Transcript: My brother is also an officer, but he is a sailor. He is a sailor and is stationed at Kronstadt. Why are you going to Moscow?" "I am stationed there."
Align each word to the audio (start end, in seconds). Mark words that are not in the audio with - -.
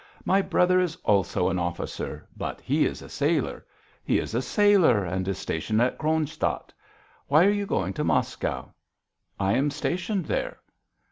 My 0.25 0.41
brother 0.41 0.79
is 0.79 0.95
also 1.03 1.47
an 1.49 1.59
officer, 1.59 2.27
but 2.35 2.59
he 2.59 2.85
is 2.87 3.03
a 3.03 3.07
sailor. 3.07 3.63
He 4.03 4.17
is 4.17 4.33
a 4.33 4.41
sailor 4.41 5.05
and 5.05 5.27
is 5.27 5.37
stationed 5.37 5.79
at 5.79 5.99
Kronstadt. 5.99 6.73
Why 7.27 7.45
are 7.45 7.51
you 7.51 7.67
going 7.67 7.93
to 7.93 8.03
Moscow?" 8.03 8.73
"I 9.39 9.53
am 9.53 9.69
stationed 9.69 10.25
there." 10.25 10.57